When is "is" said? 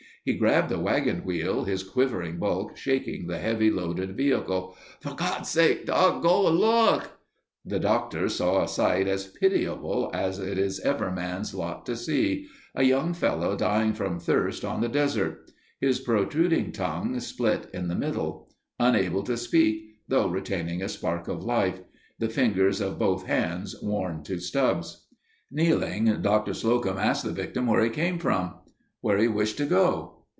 10.59-10.79